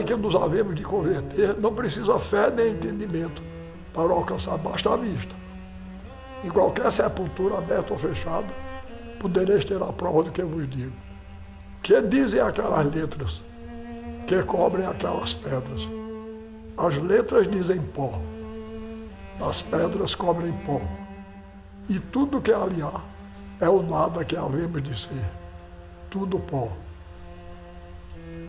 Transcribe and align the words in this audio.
Em 0.00 0.04
que 0.04 0.14
nos 0.14 0.34
havemos 0.34 0.74
de 0.74 0.82
converter 0.82 1.56
não 1.58 1.74
precisa 1.74 2.18
fé 2.18 2.50
nem 2.50 2.72
entendimento 2.72 3.42
para 3.92 4.12
alcançar, 4.12 4.56
basta 4.58 4.92
a 4.92 4.96
vista. 4.96 5.34
Em 6.44 6.50
qualquer 6.50 6.90
sepultura 6.92 7.58
aberta 7.58 7.92
ou 7.92 7.98
fechada, 7.98 8.46
podereis 9.20 9.64
ter 9.64 9.82
a 9.82 9.92
prova 9.92 10.24
do 10.24 10.30
que 10.30 10.42
vos 10.42 10.68
digo. 10.68 10.92
Que 11.82 12.00
dizem 12.02 12.40
aquelas 12.40 12.94
letras 12.94 13.42
que 14.26 14.42
cobrem 14.42 14.86
aquelas 14.86 15.34
pedras? 15.34 15.88
As 16.76 16.96
letras 16.98 17.48
dizem 17.48 17.80
pó, 17.80 18.20
as 19.40 19.62
pedras 19.62 20.14
cobrem 20.14 20.52
pó. 20.64 20.80
E 21.88 21.98
tudo 21.98 22.40
que 22.40 22.52
ali 22.52 22.80
há 22.82 23.00
é 23.60 23.68
o 23.68 23.82
nada 23.82 24.24
que 24.24 24.36
havemos 24.36 24.82
de 24.82 24.98
ser. 24.98 25.30
Tudo 26.10 26.38
pó. 26.38 26.68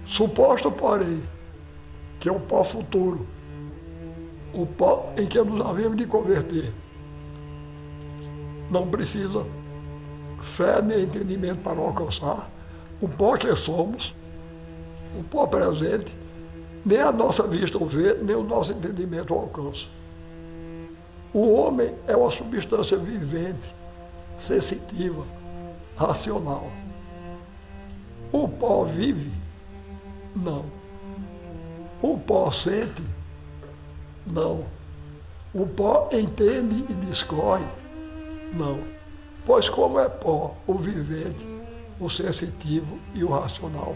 Suposto, 0.07 0.71
porém, 0.71 1.23
que 2.19 2.29
é 2.29 2.31
o 2.31 2.39
pó 2.39 2.63
futuro, 2.63 3.25
o 4.53 4.65
pó 4.65 5.11
em 5.17 5.25
que 5.27 5.39
nos 5.41 5.65
havemos 5.65 5.97
de 5.97 6.05
converter, 6.05 6.71
não 8.69 8.87
precisa 8.87 9.45
fé 10.41 10.81
nem 10.81 11.03
entendimento 11.03 11.61
para 11.61 11.79
alcançar 11.79 12.49
o 13.01 13.09
pó 13.09 13.35
que 13.35 13.53
somos, 13.55 14.15
o 15.17 15.23
pó 15.23 15.45
presente, 15.47 16.13
nem 16.85 16.99
a 16.99 17.11
nossa 17.11 17.43
vista 17.43 17.77
o 17.77 17.85
vê, 17.85 18.13
nem 18.15 18.35
o 18.35 18.43
nosso 18.43 18.71
entendimento 18.71 19.33
o 19.33 19.39
alcança. 19.39 19.85
O 21.33 21.51
homem 21.53 21.93
é 22.07 22.15
uma 22.15 22.31
substância 22.31 22.97
vivente, 22.97 23.75
sensitiva, 24.37 25.25
racional. 25.97 26.71
O 28.31 28.47
pó 28.47 28.85
vive 28.85 29.31
não. 30.35 30.65
O 32.01 32.17
pó 32.17 32.51
sente? 32.51 33.01
Não. 34.27 34.65
O 35.53 35.65
pó 35.65 36.09
entende 36.11 36.85
e 36.89 36.93
discorre? 36.93 37.65
Não. 38.53 38.79
Pois 39.45 39.69
como 39.69 39.99
é 39.99 40.09
pó 40.09 40.55
o 40.67 40.73
vivente, 40.73 41.47
o 41.99 42.09
sensitivo 42.09 42.99
e 43.13 43.23
o 43.23 43.29
racional? 43.29 43.95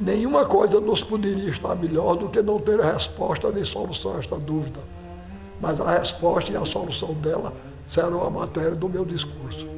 Nenhuma 0.00 0.46
coisa 0.46 0.80
nos 0.80 1.04
poderia 1.04 1.50
estar 1.50 1.74
melhor 1.76 2.16
do 2.16 2.28
que 2.28 2.42
não 2.42 2.58
ter 2.58 2.80
resposta 2.80 3.50
nem 3.50 3.64
solução 3.64 4.16
a 4.16 4.18
esta 4.18 4.36
dúvida. 4.36 4.80
Mas 5.60 5.80
a 5.80 5.98
resposta 5.98 6.50
e 6.50 6.56
a 6.56 6.64
solução 6.64 7.14
dela 7.14 7.52
serão 7.86 8.24
a 8.24 8.30
matéria 8.30 8.74
do 8.74 8.88
meu 8.88 9.04
discurso. 9.04 9.73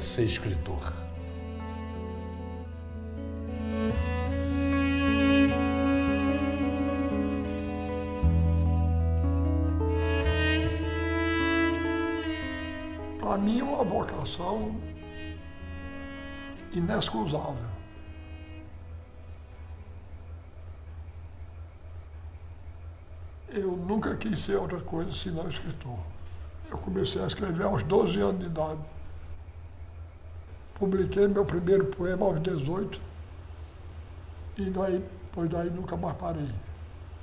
Ser 0.00 0.24
escritor? 0.24 0.92
Para 13.18 13.38
mim, 13.38 13.60
é 13.60 13.64
uma 13.64 13.84
vocação 13.84 14.80
inexcusável. 16.72 17.76
Eu 23.48 23.72
nunca 23.72 24.14
quis 24.16 24.38
ser 24.40 24.56
outra 24.56 24.80
coisa 24.80 25.12
senão 25.12 25.48
escritor. 25.48 25.98
Eu 26.70 26.78
comecei 26.78 27.22
a 27.22 27.26
escrever 27.26 27.64
aos 27.64 27.82
12 27.82 28.20
anos 28.20 28.40
de 28.40 28.46
idade. 28.46 28.95
Publiquei 30.78 31.26
meu 31.26 31.44
primeiro 31.44 31.86
poema 31.86 32.26
aos 32.26 32.42
18 32.42 33.00
e 34.58 34.70
daí, 34.70 35.04
pois 35.32 35.50
daí 35.50 35.70
nunca 35.70 35.96
mais 35.96 36.16
parei. 36.16 36.50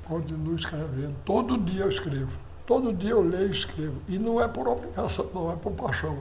Continuo 0.05 0.55
escrevendo. 0.55 1.15
Todo 1.23 1.57
dia 1.57 1.83
eu 1.83 1.89
escrevo. 1.89 2.31
Todo 2.65 2.93
dia 2.93 3.11
eu 3.11 3.21
leio 3.21 3.49
e 3.49 3.51
escrevo. 3.51 4.01
E 4.07 4.17
não 4.17 4.41
é 4.41 4.47
por 4.47 4.67
obrigação, 4.67 5.29
não 5.33 5.51
é 5.51 5.55
por 5.55 5.71
paixão. 5.73 6.17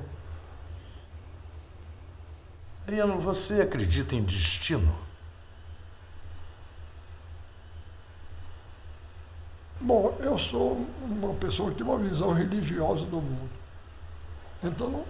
Ariano, 2.87 3.19
você 3.19 3.63
acredita 3.63 4.15
em 4.15 4.23
destino? 4.23 4.95
Bom, 9.81 10.17
eu 10.21 10.39
sou 10.39 10.87
uma 11.03 11.35
pessoa 11.35 11.71
que 11.71 11.77
tem 11.77 11.87
uma 11.87 11.99
visão 11.99 12.33
religiosa 12.33 13.05
do 13.07 13.17
mundo. 13.17 13.51
Então, 14.63 15.05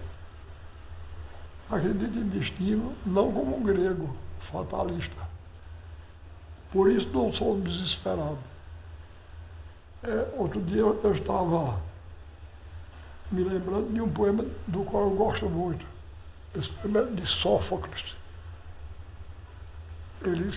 acredita 1.72 2.18
em 2.18 2.28
destino 2.28 2.94
não 3.04 3.32
como 3.32 3.56
um 3.56 3.62
grego 3.62 4.14
fatalista. 4.38 5.16
Por 6.70 6.90
isso 6.90 7.08
não 7.10 7.32
sou 7.32 7.58
desesperado. 7.60 8.38
É, 10.02 10.34
outro 10.36 10.60
dia 10.60 10.80
eu 10.80 11.12
estava 11.12 11.80
me 13.30 13.44
lembrando 13.44 13.92
de 13.92 14.00
um 14.00 14.10
poema 14.12 14.44
do 14.66 14.84
qual 14.84 15.04
eu 15.04 15.16
gosto 15.16 15.48
muito. 15.48 15.84
Esse 16.54 16.70
poema 16.72 17.00
é 17.00 17.04
de 17.12 17.26
Sófocles. 17.26 18.14
Ele 20.22 20.50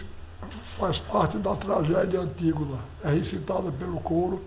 faz 0.63 0.99
parte 0.99 1.37
da 1.37 1.55
tragédia 1.55 2.19
Antígona. 2.19 2.79
É 3.03 3.11
recitada 3.11 3.71
pelo 3.71 3.99
coro 4.01 4.43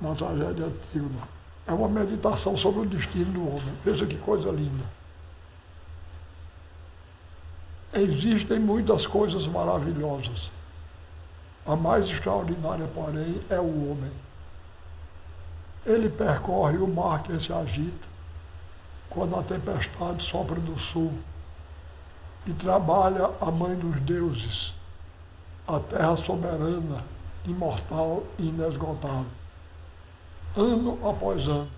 na 0.00 0.14
tragédia 0.14 0.66
Antígona. 0.66 1.28
É 1.66 1.72
uma 1.72 1.88
meditação 1.88 2.56
sobre 2.56 2.80
o 2.80 2.86
destino 2.86 3.32
do 3.32 3.48
homem. 3.48 3.74
Veja 3.84 4.06
que 4.06 4.16
coisa 4.18 4.50
linda. 4.50 4.97
Existem 7.92 8.58
muitas 8.58 9.06
coisas 9.06 9.46
maravilhosas. 9.46 10.50
A 11.66 11.74
mais 11.74 12.08
extraordinária, 12.08 12.88
porém, 12.94 13.40
é 13.48 13.58
o 13.58 13.90
homem. 13.90 14.10
Ele 15.86 16.08
percorre 16.08 16.76
o 16.76 16.86
mar 16.86 17.22
que 17.22 17.38
se 17.38 17.52
agita 17.52 18.08
quando 19.08 19.36
a 19.36 19.42
tempestade 19.42 20.22
sopra 20.22 20.56
do 20.56 20.78
sul 20.78 21.12
e 22.46 22.52
trabalha 22.52 23.30
a 23.40 23.50
mãe 23.50 23.74
dos 23.74 24.00
deuses, 24.00 24.74
a 25.66 25.80
terra 25.80 26.16
soberana 26.16 27.04
imortal 27.46 28.22
e 28.38 28.48
inesgotável. 28.48 29.26
Ano 30.56 30.98
após 31.08 31.48
ano, 31.48 31.68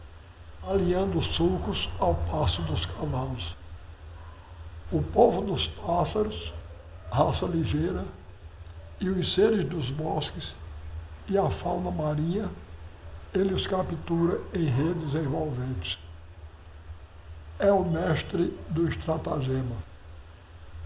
alinhando 0.67 1.19
os 1.19 1.27
sulcos 1.27 1.89
ao 1.99 2.15
passo 2.15 2.63
dos 2.63 2.87
cavalos. 2.87 3.60
O 4.93 5.01
povo 5.01 5.41
dos 5.41 5.69
pássaros, 5.69 6.53
raça 7.13 7.47
ligeira, 7.47 8.05
e 9.01 9.09
os 9.09 9.33
seres 9.33 9.65
dos 9.65 9.89
bosques 9.89 10.55
e 11.29 11.39
a 11.39 11.49
fauna 11.49 11.93
marinha, 11.93 12.51
ele 13.33 13.55
os 13.55 13.69
captura 13.69 14.41
em 14.53 14.65
redes 14.65 15.15
envolventes. 15.15 15.99
É 17.59 17.71
o 17.71 17.85
mestre 17.85 18.53
do 18.69 18.89
estratagema. 18.89 19.77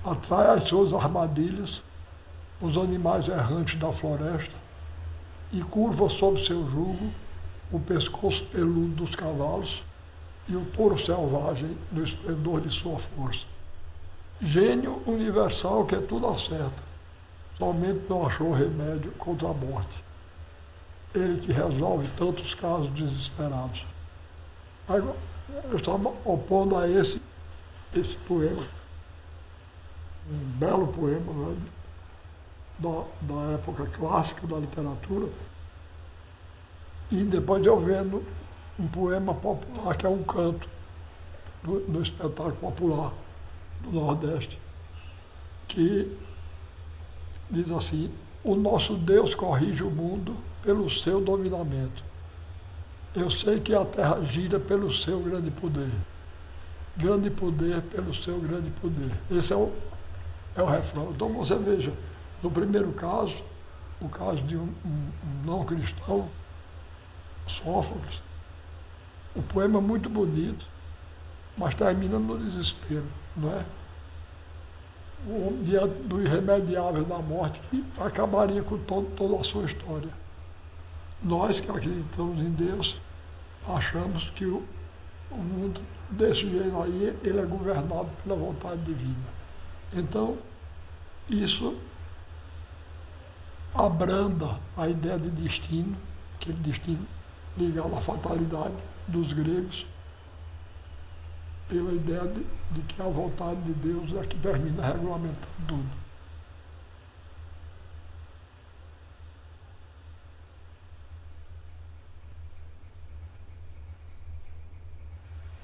Atrai 0.04 0.54
às 0.54 0.64
suas 0.64 0.92
armadilhas 0.92 1.82
os 2.60 2.76
animais 2.76 3.28
errantes 3.28 3.78
da 3.80 3.90
floresta 3.90 4.54
e 5.50 5.62
curva 5.62 6.10
sob 6.10 6.44
seu 6.44 6.68
jugo 6.68 7.10
o 7.72 7.80
pescoço 7.80 8.44
peludo 8.52 8.94
dos 8.96 9.16
cavalos 9.16 9.82
e 10.46 10.54
o 10.54 10.64
touro 10.66 10.98
selvagem 10.98 11.74
no 11.90 12.04
esplendor 12.04 12.60
de 12.60 12.70
sua 12.70 12.98
força. 12.98 13.53
Gênio 14.40 15.00
universal 15.06 15.86
que 15.86 15.96
tudo 15.96 16.26
acerta, 16.28 16.82
somente 17.56 18.04
não 18.08 18.26
achou 18.26 18.52
remédio 18.52 19.12
contra 19.12 19.48
a 19.48 19.54
morte. 19.54 20.02
Ele 21.14 21.40
que 21.40 21.52
resolve 21.52 22.08
tantos 22.16 22.52
casos 22.54 22.92
desesperados. 22.92 23.86
Agora, 24.88 25.16
eu 25.70 25.76
estava 25.76 26.12
opondo 26.24 26.76
a 26.76 26.88
esse, 26.88 27.22
esse 27.94 28.16
poema, 28.16 28.66
um 30.28 30.58
belo 30.58 30.88
poema 30.88 31.32
né, 31.32 31.56
da, 32.80 33.04
da 33.20 33.52
época 33.52 33.86
clássica 33.86 34.46
da 34.48 34.56
literatura, 34.56 35.28
e 37.10 37.22
depois 37.22 37.64
eu 37.64 37.78
vendo 37.78 38.24
um 38.80 38.88
poema 38.88 39.32
popular, 39.32 39.96
que 39.96 40.04
é 40.04 40.08
um 40.08 40.24
canto 40.24 40.68
do, 41.62 41.78
do 41.80 42.02
espetáculo 42.02 42.56
popular 42.56 43.12
do 43.84 43.92
Nordeste, 43.92 44.58
que 45.68 46.16
diz 47.50 47.70
assim, 47.70 48.10
o 48.42 48.54
nosso 48.54 48.94
Deus 48.94 49.34
corrige 49.34 49.82
o 49.82 49.90
mundo 49.90 50.36
pelo 50.62 50.90
seu 50.90 51.20
dominamento. 51.20 52.02
Eu 53.14 53.30
sei 53.30 53.60
que 53.60 53.74
a 53.74 53.84
terra 53.84 54.20
gira 54.22 54.58
pelo 54.58 54.92
seu 54.92 55.20
grande 55.20 55.50
poder. 55.52 55.90
Grande 56.96 57.30
poder 57.30 57.80
pelo 57.82 58.14
seu 58.14 58.40
grande 58.40 58.70
poder. 58.80 59.10
Esse 59.30 59.52
é 59.52 59.56
o, 59.56 59.72
é 60.56 60.62
o 60.62 60.66
refrão. 60.66 61.10
Então 61.14 61.28
você 61.32 61.56
veja, 61.56 61.92
no 62.42 62.50
primeiro 62.50 62.92
caso, 62.92 63.36
o 64.00 64.08
caso 64.08 64.42
de 64.42 64.56
um, 64.56 64.72
um, 64.84 65.08
um 65.24 65.46
não 65.46 65.64
cristão, 65.64 66.28
Sófocles, 67.46 68.22
o 69.36 69.42
poema 69.42 69.78
é 69.78 69.82
muito 69.82 70.08
bonito, 70.08 70.66
mas 71.56 71.74
termina 71.74 72.18
no 72.18 72.38
desespero, 72.38 73.06
não 73.36 73.52
é? 73.52 73.64
O 75.26 75.62
diante 75.62 75.94
do 76.02 76.20
irremediável 76.20 77.04
da 77.04 77.18
morte 77.18 77.60
que 77.70 77.84
acabaria 77.98 78.62
com 78.62 78.76
todo, 78.78 79.10
toda 79.16 79.40
a 79.40 79.44
sua 79.44 79.64
história. 79.64 80.10
Nós 81.22 81.60
que 81.60 81.70
acreditamos 81.70 82.38
em 82.40 82.50
Deus, 82.50 82.96
achamos 83.66 84.30
que 84.30 84.44
o, 84.44 84.62
o 85.30 85.38
mundo 85.38 85.80
desse 86.10 86.48
jeito 86.48 86.82
aí, 86.82 87.16
ele 87.22 87.40
é 87.40 87.46
governado 87.46 88.08
pela 88.22 88.36
vontade 88.36 88.82
divina. 88.82 89.34
Então, 89.92 90.36
isso 91.28 91.74
abranda 93.74 94.58
a 94.76 94.88
ideia 94.88 95.18
de 95.18 95.30
destino, 95.30 95.96
aquele 96.36 96.58
destino 96.58 97.06
ligado 97.56 97.94
à 97.94 98.00
fatalidade 98.00 98.74
dos 99.08 99.32
gregos, 99.32 99.86
pela 101.68 101.92
ideia 101.92 102.26
de, 102.26 102.44
de 102.70 102.80
que 102.82 103.00
a 103.00 103.06
vontade 103.06 103.60
de 103.62 103.72
Deus 103.72 104.14
é 104.22 104.26
que 104.26 104.38
termina 104.38 104.86
regulamentando 104.86 105.38
tudo. 105.66 106.04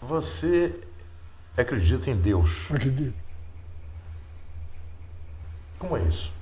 Você 0.03 0.81
acredita 1.57 2.11
em 2.11 2.17
Deus? 2.17 2.67
Acredito. 2.71 3.17
Como 5.79 5.97
é 5.97 6.03
isso? 6.03 6.33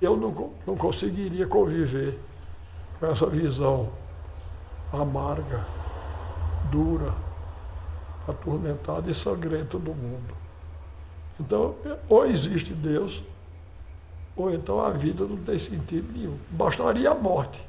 Eu 0.00 0.16
não, 0.16 0.52
não 0.66 0.76
conseguiria 0.76 1.46
conviver 1.46 2.18
com 2.98 3.06
essa 3.06 3.26
visão 3.26 3.92
amarga, 4.92 5.66
dura, 6.70 7.14
atormentada 8.28 9.10
e 9.10 9.14
sangrenta 9.14 9.78
do 9.78 9.94
mundo. 9.94 10.34
Então, 11.40 11.74
ou 12.08 12.26
existe 12.26 12.74
Deus, 12.74 13.22
ou 14.36 14.52
então 14.52 14.80
a 14.80 14.90
vida 14.90 15.24
não 15.24 15.36
tem 15.36 15.58
sentido 15.58 16.12
nenhum. 16.12 16.36
Bastaria 16.50 17.10
a 17.10 17.14
morte 17.14 17.60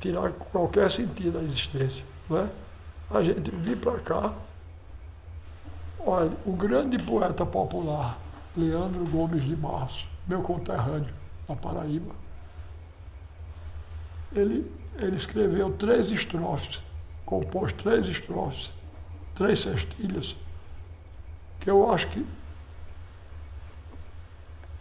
tirar 0.00 0.30
qualquer 0.32 0.90
sentido 0.90 1.38
da 1.38 1.42
existência. 1.42 2.04
Não 2.28 2.38
é? 2.38 2.48
A 3.10 3.22
gente 3.22 3.50
vir 3.50 3.76
para 3.78 3.98
cá, 4.00 4.34
olha, 6.00 6.32
o 6.44 6.52
grande 6.52 6.98
poeta 6.98 7.46
popular, 7.46 8.18
Leandro 8.56 9.04
Gomes 9.06 9.44
de 9.44 9.54
Barros, 9.54 10.06
meu 10.26 10.42
conterrâneo 10.42 11.12
na 11.48 11.54
Paraíba, 11.54 12.14
ele, 14.34 14.70
ele 14.98 15.16
escreveu 15.16 15.72
três 15.76 16.10
estrofes, 16.10 16.80
compôs 17.24 17.72
três 17.72 18.08
estrofes, 18.08 18.70
três 19.36 19.60
cestilhas, 19.60 20.34
que 21.60 21.70
eu 21.70 21.90
acho 21.92 22.08
que 22.08 22.26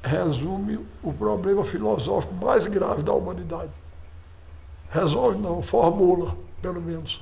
resume 0.04 0.86
o 1.04 1.13
problema 1.13 1.66
filosófico 1.66 2.34
mais 2.36 2.68
grave 2.68 3.04
da 3.04 3.12
humanidade. 3.13 3.72
Resolve 4.90 5.38
não, 5.40 5.62
formula, 5.62 6.36
pelo 6.62 6.81
menos. 6.81 7.22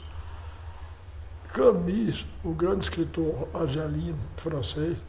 Camus, 1.53 2.25
o 2.43 2.51
grande 2.53 2.81
escritor 2.81 3.47
argelino, 3.53 4.17
francês, 4.37 5.03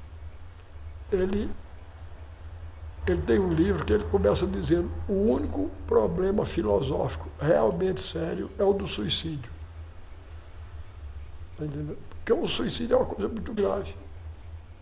ele, 1.11 1.51
ele 3.07 3.23
tem 3.23 3.39
um 3.39 3.53
livro 3.53 3.85
que 3.85 3.93
ele 3.93 4.05
começa 4.05 4.47
dizendo 4.47 4.91
o 5.09 5.33
único 5.33 5.71
problema 5.87 6.45
filosófico 6.45 7.29
realmente 7.41 8.01
sério 8.01 8.51
é 8.59 8.65
o 8.65 8.73
do 8.73 8.87
suicídio. 8.87 9.51
Tá 11.57 11.65
entendendo? 11.65 12.14
Porque 12.25 12.33
o 12.33 12.49
suicídio 12.49 12.95
é 12.95 12.97
uma 12.97 13.07
coisa 13.07 13.29
muito 13.29 13.53
grave. 13.53 13.95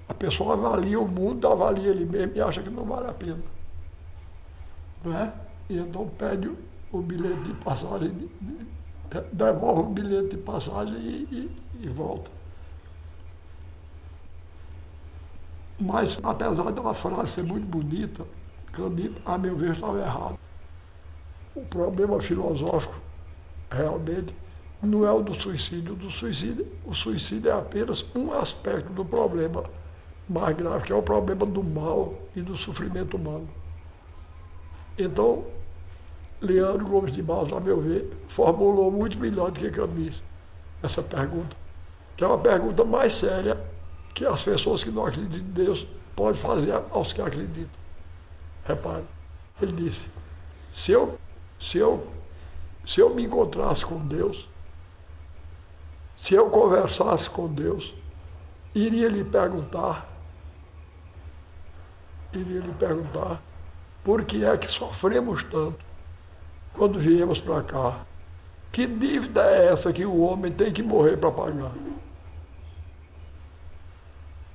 A 0.09 0.15
pessoa 0.15 0.55
avalia 0.55 1.01
o 1.01 1.09
mundo, 1.09 1.49
avalia 1.49 1.91
ele 1.91 2.05
mesmo 2.05 2.37
e 2.37 2.41
acha 2.41 2.63
que 2.63 2.71
não 2.71 2.85
vale 2.85 3.09
a 3.09 3.13
pena. 3.13 3.43
Não 5.05 5.19
é? 5.19 5.33
E 5.69 5.77
então 5.77 6.09
pede 6.11 6.57
o 6.93 7.03
bilhete 7.03 7.43
de 7.43 7.55
passagem 7.55 8.11
de, 8.11 8.29
de, 8.29 9.21
devolve 9.33 9.83
o 9.83 9.93
bilhete 9.93 10.37
de 10.37 10.43
passagem 10.43 10.95
e, 10.95 11.29
e, 11.81 11.87
e 11.87 11.89
volta. 11.89 12.31
Mas, 15.81 16.21
apesar 16.23 16.71
de 16.71 16.79
uma 16.79 16.95
frase 16.95 17.33
ser 17.33 17.43
muito 17.43 17.67
bonita, 17.67 18.25
Camus, 18.73 19.17
a 19.27 19.37
meu 19.37 19.57
ver, 19.57 19.73
estava 19.73 19.99
errado. 19.99 20.39
O 21.57 21.67
problema 21.67 22.21
filosófico, 22.21 22.95
realmente, 23.69 24.33
não 24.83 25.07
é 25.07 25.13
o 25.13 25.23
do 25.23 25.35
suicídio. 25.35 25.95
Do 25.95 26.11
suicídio. 26.11 26.67
o 26.85 26.95
suicídio 26.95 27.51
é 27.51 27.55
apenas 27.55 28.05
um 28.15 28.33
aspecto 28.33 28.93
do 28.93 29.05
problema 29.05 29.65
mais 30.29 30.57
grave, 30.57 30.87
que 30.87 30.93
é 30.93 30.97
o 30.97 31.03
problema 31.03 31.47
do 31.47 31.63
mal 31.63 32.15
e 32.35 32.41
do 32.41 32.57
sofrimento 32.57 33.17
humano. 33.17 33.49
Então, 34.99 35.45
Leandro 36.41 36.87
Gomes 36.87 37.13
de 37.13 37.23
Barros, 37.23 37.53
a 37.53 37.61
meu 37.61 37.81
ver, 37.81 38.11
formulou 38.29 38.91
muito 38.91 39.19
melhor 39.19 39.51
do 39.51 39.61
que 39.61 39.71
Camus 39.71 40.21
essa 40.83 41.03
pergunta, 41.03 41.57
que 42.17 42.25
é 42.25 42.27
uma 42.27 42.39
pergunta 42.39 42.85
mais 42.85 43.13
séria 43.13 43.59
que 44.15 44.27
as 44.27 44.43
pessoas 44.43 44.83
que 44.83 44.91
não 44.91 45.07
acreditam 45.07 45.39
em 45.41 45.53
Deus 45.53 45.87
podem 46.17 46.41
fazer 46.41 46.73
aos 46.91 47.13
que 47.13 47.23
acreditam. 47.23 47.81
Repare, 48.65 49.05
ele 49.61 49.73
disse, 49.73 50.09
se 50.73 50.93
eu, 50.93 51.17
se 51.61 51.79
eu, 51.79 52.07
se 52.87 53.01
eu 53.01 53.15
me 53.15 53.25
encontrasse 53.25 53.87
com 53.87 53.99
Deus, 54.07 54.49
se 56.23 56.35
eu 56.35 56.49
conversasse 56.51 57.29
com 57.29 57.49
Deus, 57.49 57.93
iria 58.75 59.09
lhe 59.09 59.25
perguntar, 59.25 60.09
iria 62.33 62.61
lhe 62.61 62.73
perguntar, 62.75 63.43
por 64.05 64.25
que 64.25 64.45
é 64.45 64.57
que 64.57 64.71
sofremos 64.71 65.43
tanto? 65.45 65.93
quando 66.73 66.99
viemos 66.99 67.41
para 67.41 67.63
cá. 67.63 68.01
Que 68.71 68.87
dívida 68.87 69.43
é 69.43 69.67
essa 69.67 69.93
que 69.93 70.05
o 70.05 70.21
homem 70.21 70.51
tem 70.51 70.73
que 70.73 70.83
morrer 70.83 71.17
para 71.17 71.31
pagar? 71.31 71.73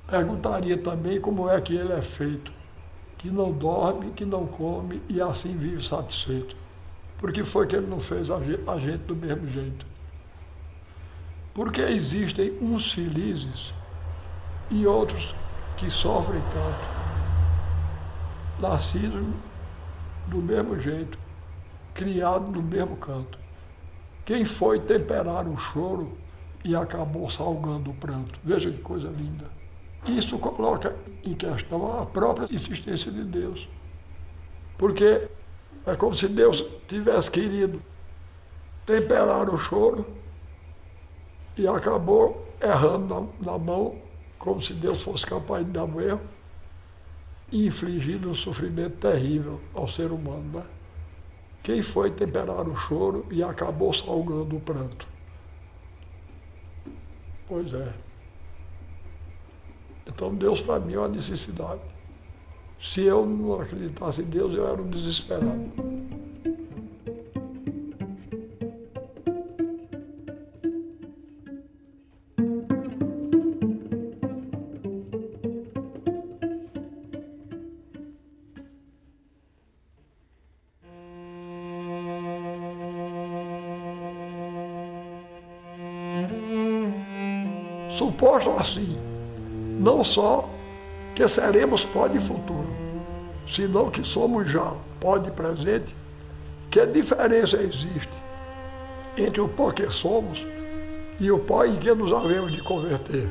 Perguntaria 0.08 0.76
também 0.78 1.20
como 1.20 1.48
é 1.48 1.60
que 1.60 1.76
ele 1.76 1.92
é 1.92 2.02
feito, 2.02 2.50
que 3.18 3.30
não 3.30 3.52
dorme, 3.52 4.10
que 4.12 4.24
não 4.24 4.46
come 4.46 5.00
e 5.08 5.20
assim 5.20 5.56
vive 5.56 5.86
satisfeito. 5.86 6.56
Porque 7.18 7.44
foi 7.44 7.66
que 7.66 7.76
ele 7.76 7.86
não 7.86 8.00
fez 8.00 8.30
a 8.30 8.40
gente 8.80 9.04
do 9.04 9.14
mesmo 9.14 9.48
jeito. 9.48 9.86
Porque 11.58 11.80
existem 11.80 12.56
uns 12.62 12.92
felizes 12.92 13.72
e 14.70 14.86
outros 14.86 15.34
que 15.76 15.90
sofrem 15.90 16.40
tanto, 16.52 16.78
nascidos 18.60 19.26
do 20.28 20.36
mesmo 20.36 20.80
jeito, 20.80 21.18
criados 21.94 22.54
no 22.54 22.62
mesmo 22.62 22.96
canto. 22.98 23.36
Quem 24.24 24.44
foi 24.44 24.78
temperar 24.78 25.48
o 25.48 25.56
choro 25.56 26.16
e 26.64 26.76
acabou 26.76 27.28
salgando 27.28 27.90
o 27.90 27.94
pranto? 27.94 28.38
Veja 28.44 28.70
que 28.70 28.80
coisa 28.80 29.08
linda. 29.08 29.46
Isso 30.06 30.38
coloca 30.38 30.94
em 31.24 31.34
questão 31.34 32.00
a 32.00 32.06
própria 32.06 32.46
existência 32.54 33.10
de 33.10 33.24
Deus. 33.24 33.68
Porque 34.78 35.26
é 35.84 35.96
como 35.96 36.14
se 36.14 36.28
Deus 36.28 36.64
tivesse 36.86 37.28
querido 37.32 37.82
temperar 38.86 39.52
o 39.52 39.58
choro 39.58 40.06
e 41.58 41.66
acabou 41.66 42.46
errando 42.62 43.32
na, 43.40 43.52
na 43.52 43.58
mão, 43.58 43.94
como 44.38 44.62
se 44.62 44.72
Deus 44.72 45.02
fosse 45.02 45.26
capaz 45.26 45.66
de 45.66 45.72
dar 45.72 45.84
um 45.84 46.00
erro 46.00 46.20
e 47.50 47.66
infligindo 47.66 48.30
um 48.30 48.34
sofrimento 48.34 48.96
terrível 48.96 49.60
ao 49.74 49.88
ser 49.88 50.12
humano. 50.12 50.58
Né? 50.58 50.62
Quem 51.62 51.82
foi 51.82 52.10
temperar 52.10 52.66
o 52.68 52.76
choro 52.76 53.26
e 53.30 53.42
acabou 53.42 53.92
salgando 53.92 54.56
o 54.56 54.60
pranto? 54.60 55.06
Pois 57.48 57.72
é. 57.74 57.92
Então 60.06 60.34
Deus 60.34 60.60
para 60.60 60.80
mim 60.80 60.94
é 60.94 60.98
uma 60.98 61.08
necessidade. 61.08 61.80
Se 62.82 63.02
eu 63.02 63.26
não 63.26 63.60
acreditasse 63.60 64.22
em 64.22 64.24
Deus, 64.24 64.56
eu 64.56 64.68
era 64.68 64.80
um 64.80 64.88
desesperado. 64.88 65.68
Suposto 88.18 88.50
assim, 88.58 88.98
não 89.78 90.02
só 90.02 90.48
que 91.14 91.26
seremos 91.28 91.86
pó 91.86 92.08
de 92.08 92.18
futuro, 92.18 92.66
senão 93.48 93.88
que 93.90 94.02
somos 94.02 94.50
já 94.50 94.72
pó 95.00 95.18
de 95.18 95.30
presente, 95.30 95.94
que 96.68 96.84
diferença 96.84 97.58
existe 97.58 98.10
entre 99.16 99.40
o 99.40 99.48
pó 99.48 99.70
que 99.70 99.88
somos 99.88 100.44
e 101.20 101.30
o 101.30 101.38
pó 101.38 101.64
em 101.64 101.76
que 101.76 101.94
nos 101.94 102.12
havemos 102.12 102.50
de 102.50 102.60
converter? 102.60 103.28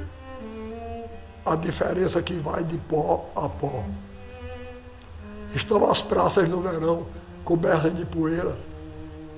A 1.45 1.57
diferença 1.57 2.21
que 2.21 2.35
vai 2.35 2.63
de 2.63 2.77
pó 2.77 3.29
a 3.35 3.49
pó. 3.49 3.83
Estão 5.53 5.91
as 5.91 6.01
praças 6.01 6.47
no 6.47 6.61
verão 6.61 7.05
cobertas 7.43 7.93
de 7.93 8.05
poeira, 8.05 8.55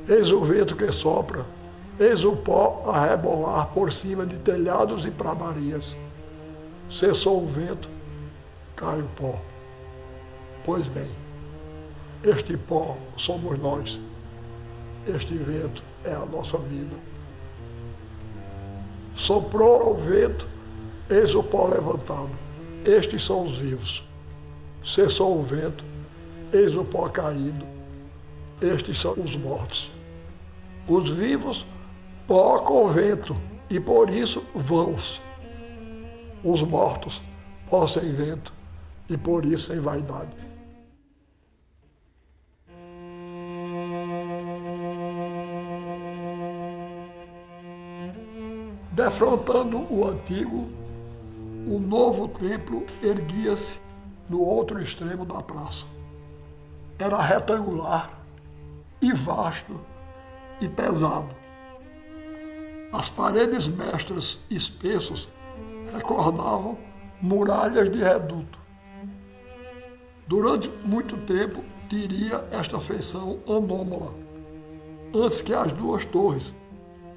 eis 0.07 0.31
o 0.31 0.41
vento 0.41 0.75
que 0.75 0.91
sopra, 0.91 1.43
eis 1.99 2.23
o 2.23 2.35
pó 2.35 2.83
a 2.87 3.07
rebolar 3.07 3.67
por 3.73 3.91
cima 3.91 4.25
de 4.25 4.37
telhados 4.37 5.05
e 5.05 5.11
pradarias. 5.11 5.95
Cessou 6.89 7.43
o 7.43 7.47
vento, 7.47 7.89
cai 8.75 9.01
o 9.01 9.07
pó. 9.15 9.35
Pois 10.63 10.87
bem, 10.87 11.09
este 12.23 12.57
pó 12.57 12.97
somos 13.17 13.59
nós. 13.59 13.99
Este 15.07 15.35
vento 15.35 15.83
é 16.03 16.13
a 16.13 16.25
nossa 16.25 16.57
vida. 16.57 16.95
Soprou 19.15 19.91
o 19.91 19.95
vento, 19.95 20.47
eis 21.09 21.35
o 21.35 21.43
pó 21.43 21.67
levantado. 21.67 22.29
Estes 22.85 23.25
são 23.25 23.45
os 23.45 23.57
vivos. 23.57 24.03
Cessou 24.85 25.37
o 25.37 25.43
vento, 25.43 25.83
eis 26.53 26.73
o 26.73 26.85
pó 26.85 27.09
caído. 27.09 27.65
Estes 28.61 28.99
são 28.99 29.13
os 29.13 29.35
mortos. 29.35 29.91
Os 30.87 31.09
vivos, 31.09 31.65
pó 32.29 32.59
com 32.59 32.87
vento, 32.87 33.35
e 33.71 33.79
por 33.79 34.07
isso 34.07 34.43
vãos. 34.53 35.19
Os 36.43 36.61
mortos, 36.61 37.23
pó 37.67 37.87
sem 37.87 38.13
vento, 38.13 38.53
e 39.09 39.17
por 39.17 39.43
isso 39.43 39.73
em 39.73 39.79
vaidade. 39.79 40.29
Defrontando 48.91 49.91
o 49.91 50.07
antigo, 50.07 50.69
o 51.65 51.79
novo 51.79 52.27
templo 52.27 52.85
erguia-se 53.01 53.79
no 54.29 54.39
outro 54.39 54.79
extremo 54.79 55.25
da 55.25 55.41
praça. 55.41 55.87
Era 56.99 57.19
retangular 57.23 58.11
e 59.01 59.11
vasto 59.13 59.79
e 60.61 60.69
pesado. 60.69 61.38
As 62.91 63.07
paredes 63.07 63.67
mestras 63.67 64.39
espessos 64.49 65.29
recordavam 65.93 66.75
muralhas 67.21 67.91
de 67.91 67.99
reduto. 67.99 68.57
Durante 70.27 70.69
muito 70.83 71.15
tempo 71.17 71.63
teria 71.87 72.47
esta 72.51 72.79
feição 72.79 73.39
anômala, 73.47 74.11
antes 75.13 75.39
que 75.39 75.53
as 75.53 75.71
duas 75.71 76.03
torres, 76.05 76.51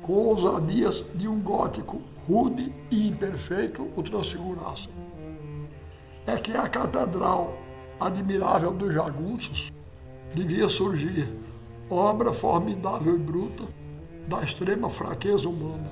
com 0.03 0.13
ousadias 0.13 1.03
de 1.15 1.27
um 1.27 1.41
gótico 1.41 2.03
rude 2.29 2.75
e 2.91 3.09
imperfeito, 3.09 3.89
o 3.97 4.03
transfigurassem. 4.03 4.93
É 6.27 6.37
que 6.37 6.55
a 6.55 6.69
catedral 6.69 7.57
admirável 7.99 8.73
dos 8.73 8.93
jagunços 8.93 9.73
devia 10.35 10.69
surgir, 10.69 11.33
obra 11.89 12.35
formidável 12.35 13.17
e 13.17 13.19
bruta 13.19 13.82
da 14.27 14.43
extrema 14.43 14.89
fraqueza 14.89 15.49
humana, 15.49 15.91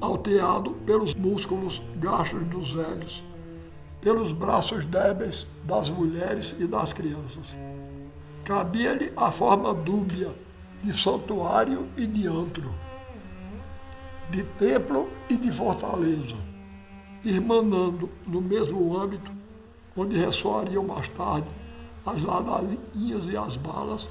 alteado 0.00 0.72
pelos 0.86 1.14
músculos 1.14 1.82
gastos 1.96 2.46
dos 2.46 2.72
velhos 2.72 3.26
pelos 4.06 4.32
braços 4.32 4.86
débeis 4.86 5.48
das 5.64 5.90
mulheres 5.90 6.54
e 6.60 6.66
das 6.68 6.92
crianças. 6.92 7.58
Cabia-lhe 8.44 9.12
a 9.16 9.32
forma 9.32 9.74
dúbia 9.74 10.32
de 10.80 10.96
santuário 10.96 11.88
e 11.96 12.06
de 12.06 12.24
antro, 12.28 12.72
de 14.30 14.44
templo 14.44 15.08
e 15.28 15.36
de 15.36 15.50
fortaleza, 15.50 16.36
irmanando 17.24 18.08
no 18.24 18.40
mesmo 18.40 18.96
âmbito 18.96 19.32
onde 19.96 20.16
ressoariam 20.16 20.84
mais 20.84 21.08
tarde 21.08 21.48
as 22.06 22.22
ladainhas 22.22 23.26
e 23.26 23.36
as 23.36 23.56
balas, 23.56 24.08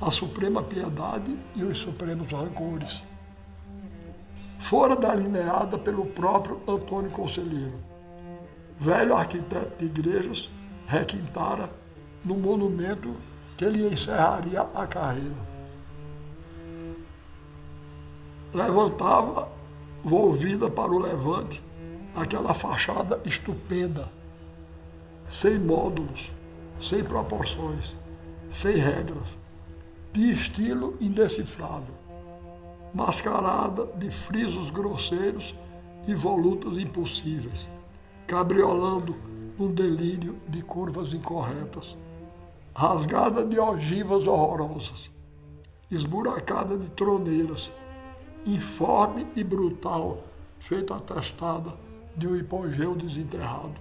a 0.00 0.10
suprema 0.10 0.62
piedade 0.62 1.36
e 1.54 1.62
os 1.62 1.78
supremos 1.78 2.30
rancores. 2.30 3.02
Fora 4.58 4.96
delineada 4.96 5.78
pelo 5.78 6.06
próprio 6.06 6.60
Antônio 6.66 7.10
Conselheiro 7.10 7.94
velho 8.78 9.16
arquiteto 9.16 9.78
de 9.78 9.86
igrejas, 9.86 10.50
requintara 10.86 11.70
no 12.24 12.34
monumento 12.34 13.14
que 13.56 13.64
lhe 13.66 13.86
encerraria 13.86 14.62
a 14.74 14.86
carreira. 14.86 15.54
Levantava, 18.52 19.48
volvida 20.02 20.70
para 20.70 20.92
o 20.92 20.98
levante, 20.98 21.62
aquela 22.14 22.54
fachada 22.54 23.20
estupenda, 23.24 24.10
sem 25.28 25.58
módulos, 25.58 26.30
sem 26.80 27.02
proporções, 27.02 27.94
sem 28.48 28.76
regras, 28.76 29.38
de 30.14 30.30
estilo 30.30 30.96
indecifrável, 31.00 31.92
mascarada 32.94 33.84
de 33.96 34.08
frisos 34.08 34.70
grosseiros 34.70 35.52
e 36.06 36.14
volutas 36.14 36.78
impossíveis 36.78 37.68
cabriolando 38.24 39.16
num 39.58 39.74
delírio 39.74 40.38
de 40.48 40.62
curvas 40.62 41.12
incorretas, 41.12 41.96
rasgada 42.72 43.44
de 43.44 43.58
ogivas 43.58 44.24
horrorosas, 44.24 45.10
esburacada 45.90 46.78
de 46.78 46.88
troneiras, 46.90 47.72
informe 48.46 49.26
e 49.34 49.42
brutal, 49.42 50.22
feita 50.60 50.94
atestada 50.94 51.74
de 52.16 52.28
um 52.28 52.36
hipogeu 52.36 52.94
desenterrado, 52.94 53.74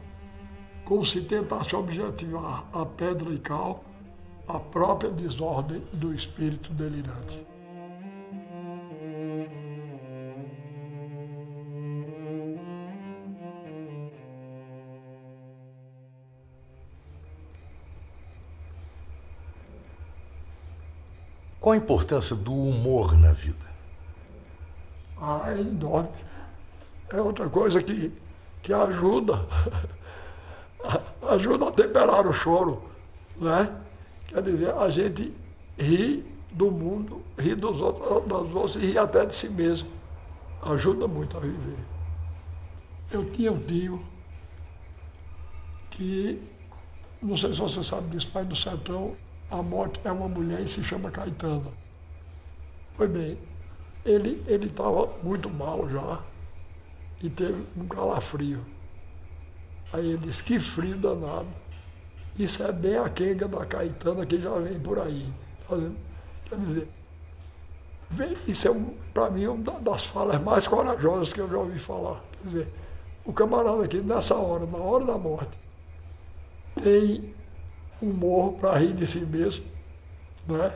como 0.84 1.06
se 1.06 1.22
tentasse 1.22 1.76
objetivar 1.76 2.66
a 2.74 2.84
pedra 2.88 3.32
e 3.32 3.38
cal 3.38 3.84
a 4.48 4.60
própria 4.60 5.10
desordem 5.10 5.82
do 5.94 6.14
espírito 6.14 6.74
delirante. 6.74 7.46
Qual 21.60 21.72
a 21.72 21.78
importância 21.78 22.36
do 22.36 22.52
humor 22.52 23.18
na 23.18 23.32
vida? 23.32 23.72
Ah, 25.18 25.44
é 25.48 25.62
enorme. 25.62 26.10
É 27.10 27.22
outra 27.22 27.48
coisa 27.48 27.82
que, 27.82 28.12
que 28.62 28.74
ajuda. 28.74 29.40
ajuda 31.30 31.70
a 31.70 31.72
temperar 31.72 32.28
o 32.28 32.34
choro, 32.34 32.84
né? 33.38 33.83
Quer 34.34 34.42
dizer, 34.42 34.74
a 34.74 34.90
gente 34.90 35.32
ri 35.78 36.26
do 36.52 36.72
mundo, 36.72 37.22
ri 37.38 37.54
dos 37.54 37.80
outros, 37.80 38.28
das 38.28 38.56
outros 38.56 38.76
e 38.78 38.88
ri 38.88 38.98
até 38.98 39.26
de 39.28 39.36
si 39.36 39.50
mesmo. 39.50 39.90
Ajuda 40.64 41.08
muito 41.08 41.38
a 41.38 41.40
viver. 41.40 41.78
Eu 43.12 43.32
tinha 43.32 43.52
um 43.52 43.60
tio 43.60 44.04
que, 45.92 46.42
não 47.22 47.38
sei 47.38 47.54
se 47.54 47.60
você 47.60 47.84
sabe 47.84 48.10
disso, 48.10 48.32
pai 48.32 48.44
do 48.44 48.56
sertão, 48.56 49.16
a 49.52 49.62
morte 49.62 50.00
é 50.04 50.12
uma 50.12 50.28
mulher 50.28 50.62
e 50.62 50.68
se 50.68 50.84
chama 50.84 51.12
Caetana. 51.12 51.72
Pois 52.98 53.12
bem, 53.12 53.38
ele 54.04 54.42
estava 54.66 55.06
muito 55.22 55.48
mal 55.48 55.88
já 55.92 56.24
e 57.22 57.30
teve 57.30 57.64
um 57.78 57.88
calafrio. 57.88 58.66
Aí 59.92 60.08
ele 60.08 60.18
disse, 60.18 60.44
que 60.44 60.60
frio 60.60 60.98
danado. 60.98 61.63
Isso 62.38 62.64
é 62.64 62.72
bem 62.72 62.98
a 62.98 63.10
quenga 63.10 63.48
da 63.48 63.66
Caetana 63.66 64.26
que 64.26 64.40
já 64.40 64.52
vem 64.56 64.80
por 64.80 65.00
aí. 65.00 65.26
Tá 65.68 65.78
Quer 66.50 66.60
dizer, 66.60 66.88
isso 68.48 68.68
é, 68.68 68.72
um, 68.72 68.96
para 69.14 69.30
mim, 69.30 69.48
uma 69.48 69.80
das 69.80 70.06
falas 70.06 70.42
mais 70.42 70.68
corajosas 70.68 71.32
que 71.32 71.40
eu 71.40 71.50
já 71.50 71.58
ouvi 71.58 71.80
falar. 71.80 72.22
Quer 72.32 72.48
dizer, 72.48 72.68
o 73.26 73.34
camarada 73.34 73.86
aqui, 73.86 74.02
nessa 74.02 74.36
hora, 74.36 74.66
na 74.66 74.78
hora 74.78 75.06
da 75.06 75.18
morte, 75.18 75.52
tem 76.82 77.34
humor 78.02 78.54
para 78.54 78.78
rir 78.78 78.94
de 78.94 79.08
si 79.08 79.26
mesmo, 79.26 79.66
né? 80.48 80.74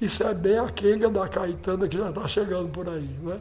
Isso 0.00 0.24
é 0.24 0.34
bem 0.34 0.58
a 0.58 0.68
quenga 0.68 1.08
da 1.10 1.28
Caetana 1.28 1.86
que 1.86 1.96
já 1.96 2.08
está 2.08 2.26
chegando 2.26 2.70
por 2.70 2.88
aí, 2.88 3.08
né? 3.22 3.40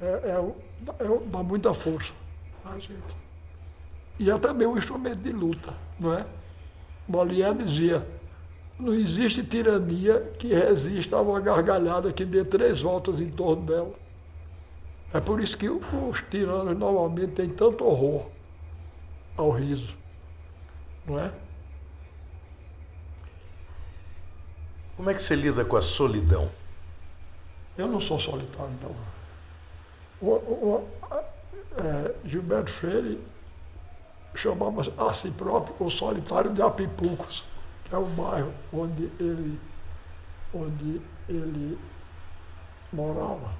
É, 0.00 0.06
é, 0.06 0.54
é, 1.00 1.18
dá 1.26 1.42
muita 1.42 1.72
força 1.72 2.12
a 2.64 2.78
gente. 2.78 3.27
E 4.18 4.30
é 4.30 4.38
também 4.38 4.66
um 4.66 4.76
instrumento 4.76 5.20
de 5.20 5.32
luta, 5.32 5.72
não 5.98 6.14
é? 6.14 6.26
Molière 7.08 7.54
dizia, 7.54 8.06
não 8.78 8.92
existe 8.92 9.42
tirania 9.44 10.20
que 10.38 10.48
resista 10.48 11.16
a 11.16 11.22
uma 11.22 11.40
gargalhada 11.40 12.12
que 12.12 12.24
dê 12.24 12.44
três 12.44 12.80
voltas 12.80 13.20
em 13.20 13.30
torno 13.30 13.64
dela. 13.64 13.94
É 15.12 15.20
por 15.20 15.40
isso 15.40 15.56
que 15.56 15.68
os 15.68 16.22
tiranos 16.30 16.76
normalmente 16.76 17.32
têm 17.32 17.48
tanto 17.48 17.84
horror 17.84 18.26
ao 19.36 19.50
riso, 19.50 19.94
não 21.06 21.18
é? 21.18 21.32
Como 24.96 25.08
é 25.08 25.14
que 25.14 25.22
você 25.22 25.36
lida 25.36 25.64
com 25.64 25.76
a 25.76 25.82
solidão? 25.82 26.50
Eu 27.78 27.86
não 27.86 28.00
sou 28.00 28.18
solitário, 28.18 28.74
não. 28.82 28.94
O, 30.20 30.34
o, 30.34 30.88
é, 31.76 32.14
Gilberto 32.28 32.70
Freire 32.70 33.18
chamava 34.38 34.82
a 34.96 35.12
si 35.12 35.30
próprio 35.32 35.74
o 35.84 35.90
solitário 35.90 36.52
de 36.52 36.62
Apipucos, 36.62 37.44
que 37.84 37.94
é 37.94 37.98
o 37.98 38.04
bairro 38.04 38.54
onde 38.72 39.10
ele, 39.18 39.58
onde 40.54 41.00
ele 41.28 41.76
morava, 42.92 43.50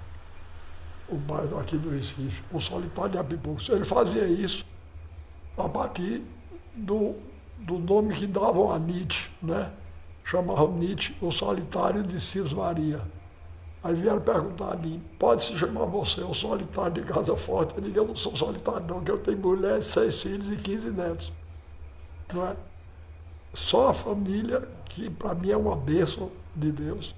o 1.08 1.16
bairro 1.16 1.58
aqui 1.58 1.76
do 1.76 1.90
Recife, 1.90 2.44
o 2.52 2.61
solitário 2.61 3.11
de 3.11 3.18
Apipucos. 3.18 3.68
Ele 3.68 3.85
fazia 3.85 4.25
isso 4.26 4.64
a 5.56 5.68
partir 5.68 6.23
do, 6.76 7.16
do 7.58 7.78
nome 7.80 8.14
que 8.14 8.26
davam 8.28 8.70
a 8.73 8.78
Nietzsche, 8.78 9.30
né? 9.43 9.73
chamavam 10.25 10.76
Nietzsche 10.76 11.17
o 11.21 11.32
solitário 11.32 12.04
de 12.04 12.21
Cis 12.21 12.52
Maria. 12.52 13.00
Aí 13.82 13.95
vieram 13.95 14.21
perguntar 14.21 14.73
a 14.73 14.76
mim, 14.76 15.00
pode 15.19 15.45
se 15.45 15.56
chamar 15.56 15.84
você 15.84 16.21
o 16.21 16.34
solitário 16.34 16.95
de 16.95 17.02
casa 17.02 17.36
forte? 17.36 17.76
Eu 17.76 17.82
digo, 17.82 17.99
eu 17.99 18.08
não 18.08 18.17
sou 18.17 18.36
solitário 18.36 18.86
não, 18.86 19.04
que 19.04 19.10
eu 19.10 19.19
tenho 19.19 19.38
mulher, 19.38 19.80
seis 19.82 20.21
filhos 20.21 20.50
e 20.50 20.56
quinze 20.56 20.91
netos. 20.91 21.30
Não 22.32 22.45
é? 22.45 22.56
Só 23.54 23.88
a 23.88 23.95
família, 23.95 24.60
que 24.86 25.08
para 25.10 25.34
mim 25.34 25.50
é 25.50 25.56
uma 25.56 25.76
bênção 25.76 26.30
de 26.56 26.73
Deus, 26.73 27.14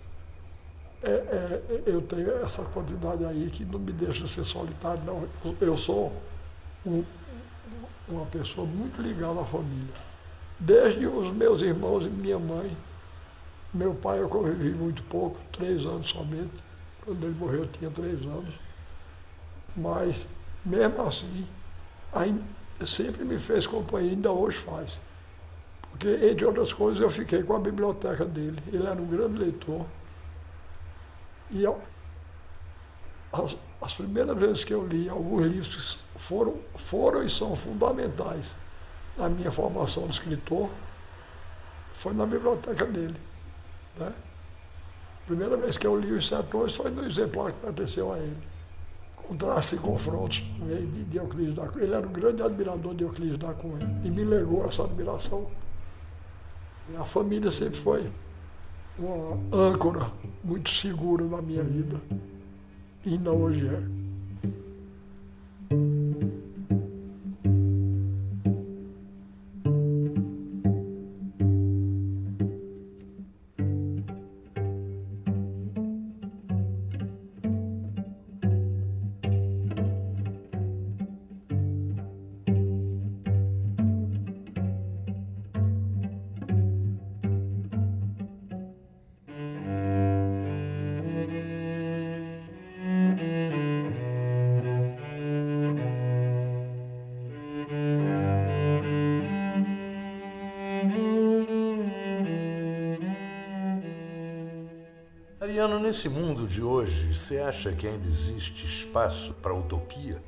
é, 1.02 1.10
é, 1.10 1.82
eu 1.86 2.02
tenho 2.02 2.30
essa 2.42 2.62
quantidade 2.62 3.24
aí 3.24 3.48
que 3.50 3.64
não 3.64 3.78
me 3.78 3.92
deixa 3.92 4.26
ser 4.26 4.44
solitário, 4.44 5.02
não. 5.04 5.26
Eu 5.58 5.76
sou 5.76 6.12
um, 6.84 7.02
uma 8.06 8.26
pessoa 8.26 8.66
muito 8.66 9.00
ligada 9.00 9.40
à 9.40 9.44
família. 9.44 9.94
Desde 10.58 11.06
os 11.06 11.34
meus 11.34 11.62
irmãos 11.62 12.04
e 12.04 12.10
minha 12.10 12.38
mãe, 12.38 12.76
meu 13.72 13.94
pai 13.94 14.18
eu 14.20 14.28
convivi 14.28 14.70
muito 14.70 15.02
pouco, 15.04 15.38
três 15.52 15.86
anos 15.86 16.08
somente. 16.10 16.52
Quando 17.04 17.24
ele 17.24 17.36
morreu 17.38 17.60
eu 17.60 17.68
tinha 17.68 17.90
três 17.90 18.20
anos. 18.22 18.54
Mas, 19.76 20.26
mesmo 20.64 21.02
assim, 21.02 21.46
ainda, 22.12 22.42
sempre 22.84 23.24
me 23.24 23.38
fez 23.38 23.66
companhia, 23.66 24.10
ainda 24.10 24.32
hoje 24.32 24.58
faz. 24.58 24.98
Porque, 25.90 26.08
entre 26.08 26.44
outras 26.44 26.72
coisas, 26.72 27.00
eu 27.00 27.10
fiquei 27.10 27.42
com 27.42 27.54
a 27.54 27.60
biblioteca 27.60 28.24
dele. 28.24 28.60
Ele 28.68 28.86
era 28.86 29.00
um 29.00 29.06
grande 29.06 29.38
leitor. 29.38 29.86
E 31.50 31.62
eu, 31.62 31.80
as, 33.32 33.56
as 33.80 33.94
primeiras 33.94 34.36
vezes 34.36 34.64
que 34.64 34.74
eu 34.74 34.86
li 34.86 35.08
alguns 35.08 35.46
livros 35.46 35.98
foram, 36.16 36.56
foram 36.76 37.22
e 37.24 37.30
são 37.30 37.54
fundamentais 37.54 38.54
na 39.16 39.28
minha 39.28 39.50
formação 39.50 40.06
de 40.06 40.12
escritor, 40.12 40.68
foi 41.92 42.14
na 42.14 42.26
biblioteca 42.26 42.86
dele. 42.86 43.16
Né? 43.98 44.12
Primeira 45.26 45.56
vez 45.56 45.78
que 45.78 45.86
eu 45.86 45.98
li 45.98 46.12
os 46.12 46.26
sertões 46.26 46.74
foi 46.74 46.90
no 46.90 47.04
exemplar 47.06 47.52
que 47.52 47.60
pertenceu 47.60 48.12
a 48.12 48.18
ele. 48.18 48.36
Contraste 49.16 49.76
e 49.76 49.78
confrontos 49.78 50.38
de, 50.38 51.04
de 51.04 51.16
Euclides 51.16 51.54
da 51.54 51.68
Cunha. 51.68 51.84
Ele 51.84 51.94
era 51.94 52.06
um 52.06 52.12
grande 52.12 52.42
admirador 52.42 52.94
de 52.94 53.04
Euclides 53.04 53.38
da 53.38 53.52
Cunha 53.54 53.86
e 54.04 54.10
me 54.10 54.24
legou 54.24 54.66
essa 54.66 54.82
admiração. 54.82 55.46
A 56.98 57.04
família 57.04 57.52
sempre 57.52 57.78
foi 57.78 58.10
uma 58.98 59.38
âncora 59.52 60.10
muito 60.42 60.70
segura 60.70 61.24
na 61.24 61.40
minha 61.40 61.62
vida. 61.62 62.00
E 63.04 63.14
ainda 63.14 63.30
hoje 63.30 63.66
é. 63.68 63.99
Nesse 105.90 106.08
mundo 106.08 106.46
de 106.46 106.62
hoje, 106.62 107.12
você 107.12 107.40
acha 107.40 107.72
que 107.72 107.84
ainda 107.84 108.06
existe 108.06 108.64
espaço 108.64 109.34
para 109.42 109.52
utopia? 109.52 110.22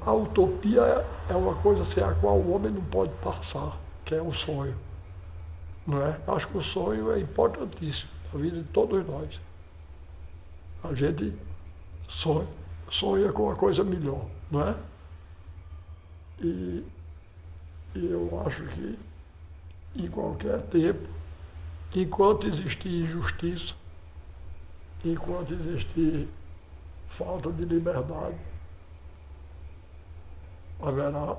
A 0.00 0.12
utopia 0.12 0.80
é 1.28 1.34
uma 1.36 1.54
coisa 1.54 1.84
sem 1.84 2.02
a 2.02 2.12
qual 2.16 2.36
o 2.38 2.52
homem 2.52 2.72
não 2.72 2.84
pode 2.86 3.12
passar, 3.22 3.78
que 4.04 4.12
é 4.12 4.20
o 4.20 4.34
sonho. 4.34 4.76
Não 5.86 6.02
é? 6.04 6.20
Acho 6.26 6.48
que 6.48 6.58
o 6.58 6.62
sonho 6.62 7.12
é 7.12 7.20
importantíssimo 7.20 8.10
na 8.34 8.40
vida 8.40 8.56
de 8.56 8.68
todos 8.70 9.06
nós. 9.06 9.38
A 10.82 10.92
gente 10.92 11.32
sonha, 12.08 12.48
sonha 12.90 13.32
com 13.32 13.44
uma 13.44 13.54
coisa 13.54 13.84
melhor, 13.84 14.26
não 14.50 14.68
é? 14.68 14.74
E, 16.40 16.84
e 17.94 18.10
eu 18.10 18.42
acho 18.44 18.64
que 18.64 18.98
em 19.94 20.08
qualquer 20.08 20.60
tempo 20.62 21.19
enquanto 21.94 22.46
existir 22.46 22.88
injustiça, 22.88 23.74
enquanto 25.04 25.54
existir 25.54 26.28
falta 27.08 27.50
de 27.50 27.64
liberdade, 27.64 28.38
haverá 30.80 31.36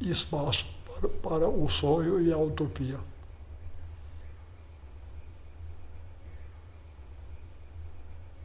espaço 0.00 0.66
para, 0.86 1.08
para 1.08 1.48
o 1.48 1.68
sonho 1.68 2.20
e 2.20 2.32
a 2.32 2.38
utopia. 2.38 2.98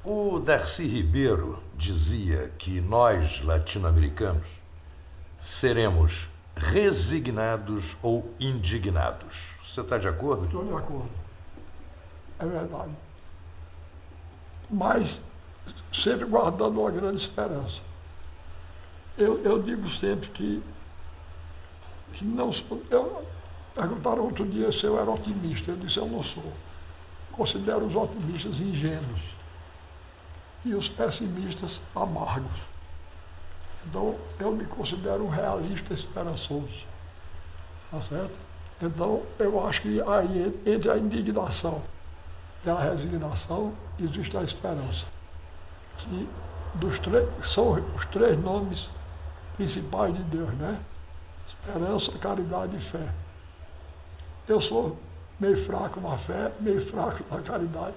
O 0.03 0.39
Darcy 0.39 0.85
Ribeiro 0.85 1.63
dizia 1.75 2.51
que 2.59 2.79
nós, 2.79 3.43
latino-americanos, 3.43 4.45
seremos 5.41 6.29
resignados 6.55 7.97
ou 8.03 8.31
indignados. 8.39 9.55
Você 9.63 9.81
está 9.81 9.97
de 9.97 10.07
acordo? 10.07 10.45
Estou 10.45 10.63
de 10.63 10.73
acordo. 10.75 11.24
É 12.39 12.45
verdade. 12.45 12.91
Mas 14.69 15.21
sempre 15.93 16.25
guardando 16.25 16.81
uma 16.81 16.91
grande 16.91 17.21
esperança. 17.21 17.79
Eu, 19.17 19.41
eu 19.43 19.61
digo 19.61 19.89
sempre 19.89 20.29
que, 20.29 20.61
que 22.13 22.25
não. 22.25 22.51
Eu, 22.89 23.25
perguntaram 23.73 24.23
outro 24.23 24.45
dia 24.45 24.71
se 24.71 24.83
eu 24.83 24.99
era 24.99 25.09
otimista. 25.09 25.71
Eu 25.71 25.77
disse, 25.77 25.97
eu 25.97 26.07
não 26.07 26.23
sou. 26.23 26.51
Considero 27.31 27.85
os 27.85 27.95
otimistas 27.95 28.59
ingênuos 28.59 29.21
e 30.63 30.73
os 30.73 30.89
pessimistas 30.89 31.81
amargos. 31.95 32.75
Então, 33.87 34.15
eu 34.39 34.51
me 34.51 34.65
considero 34.65 35.23
um 35.23 35.29
realista 35.29 35.93
esperançoso. 35.93 36.85
Tá 37.91 38.01
certo? 38.01 38.33
Então, 38.81 39.21
eu 39.39 39.65
acho 39.65 39.81
que 39.83 40.01
aí, 40.01 40.61
entre 40.65 40.89
a 40.89 40.97
indignação 40.97 41.81
a 42.69 42.79
resignação, 42.79 43.73
existe 43.99 44.35
a 44.37 44.43
esperança. 44.43 45.05
Que 45.97 46.27
dos 46.75 46.99
são 47.43 47.71
os 47.95 48.05
três 48.07 48.37
nomes 48.37 48.89
principais 49.55 50.13
de 50.13 50.23
Deus, 50.23 50.53
né? 50.55 50.77
Esperança, 51.47 52.11
caridade 52.13 52.75
e 52.75 52.81
fé. 52.81 53.07
Eu 54.47 54.59
sou 54.59 54.97
meio 55.39 55.57
fraco 55.57 55.99
na 55.99 56.17
fé, 56.17 56.51
meio 56.59 56.85
fraco 56.85 57.23
na 57.31 57.41
caridade, 57.41 57.95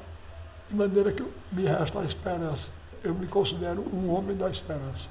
de 0.68 0.76
maneira 0.76 1.12
que 1.12 1.24
me 1.52 1.64
resta 1.64 2.00
a 2.00 2.04
esperança. 2.04 2.70
Eu 3.02 3.14
me 3.14 3.26
considero 3.26 3.82
um 3.92 4.12
homem 4.14 4.36
da 4.36 4.48
esperança. 4.48 5.08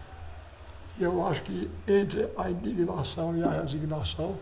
E 0.97 1.03
eu 1.03 1.25
acho 1.27 1.41
que 1.43 1.69
entre 1.87 2.29
a 2.37 2.49
indignação 2.49 3.37
e 3.37 3.43
a 3.43 3.49
resignação, 3.49 4.35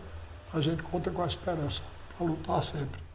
a 0.54 0.60
gente 0.60 0.82
conta 0.82 1.10
com 1.10 1.22
a 1.22 1.26
esperança 1.26 1.82
para 2.16 2.26
lutar 2.26 2.62
sempre. 2.62 3.05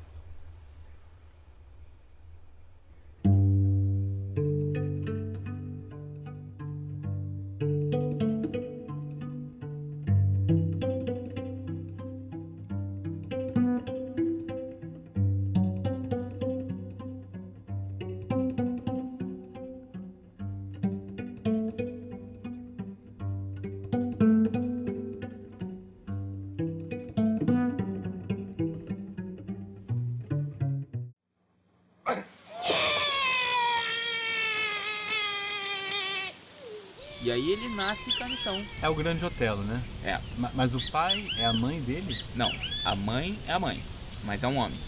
Aí 37.41 37.51
ele 37.51 37.69
nasce 37.69 38.09
no 38.09 38.37
chão. 38.37 38.63
É 38.81 38.87
o 38.87 38.95
grande 38.95 39.25
Otelo, 39.25 39.63
né? 39.63 39.81
É. 40.03 40.19
Mas 40.53 40.75
o 40.75 40.91
pai 40.91 41.27
é 41.37 41.45
a 41.45 41.53
mãe 41.53 41.81
dele? 41.81 42.17
Não, 42.35 42.51
a 42.85 42.95
mãe 42.95 43.37
é 43.47 43.53
a 43.53 43.59
mãe, 43.59 43.81
mas 44.23 44.43
é 44.43 44.47
um 44.47 44.57
homem. 44.57 44.79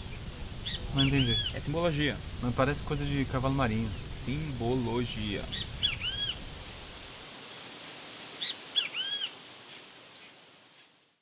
Não 0.94 1.04
entendi. 1.04 1.36
É 1.52 1.58
simbologia. 1.58 2.16
Mas 2.40 2.54
parece 2.54 2.82
coisa 2.82 3.04
de 3.04 3.24
cavalo 3.24 3.54
marinho. 3.54 3.90
Simbologia. 4.04 5.42